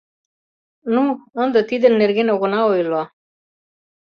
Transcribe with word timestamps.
Ну, 0.93 1.03
ынде 1.43 1.61
тидын 1.69 1.93
нерген 2.01 2.27
огына 2.35 2.59
ойло... 2.71 3.03